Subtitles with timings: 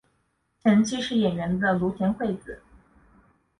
[0.63, 2.59] 前妻是演员的户田惠子。